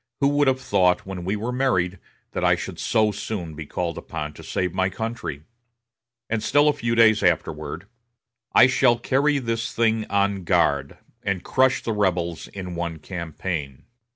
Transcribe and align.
Who 0.19 0.29
would 0.29 0.47
have 0.47 0.59
thought, 0.59 1.05
when 1.05 1.23
we 1.23 1.35
were 1.35 1.51
married, 1.51 1.99
that 2.31 2.43
I 2.43 2.55
should 2.55 2.79
so 2.79 3.11
soon 3.11 3.53
be 3.53 3.67
called 3.67 3.99
upon 3.99 4.33
to 4.33 4.43
save 4.43 4.73
my 4.73 4.89
country?" 4.89 5.43
And 6.27 6.41
still 6.41 6.67
a 6.67 6.73
few 6.73 6.95
days 6.95 7.21
afterward: 7.21 7.85
"I 8.51 8.65
shall 8.65 8.97
carry 8.97 9.37
this 9.37 9.75
thing 9.75 10.05
en 10.09 10.43
grande, 10.43 10.97
and 11.21 11.43
crush 11.43 11.83
the 11.83 11.93
rebels 11.93 12.47
in 12.47 12.73
one 12.73 12.97
campaign." 12.97 13.85